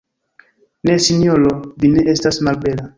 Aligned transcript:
Ne, 0.89 0.97
sinjoro, 1.09 1.55
vi 1.85 1.95
ne 1.99 2.11
estas 2.19 2.45
malbela. 2.51 2.87